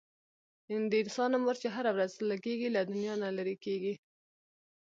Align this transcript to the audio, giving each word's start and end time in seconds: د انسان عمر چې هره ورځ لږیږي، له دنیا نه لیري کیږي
د 0.89 0.91
انسان 1.03 1.31
عمر 1.37 1.55
چې 1.61 1.67
هره 1.75 1.91
ورځ 1.95 2.11
لږیږي، 2.29 2.69
له 2.75 2.81
دنیا 2.89 3.13
نه 3.23 3.29
لیري 3.37 3.55
کیږي 3.65 3.93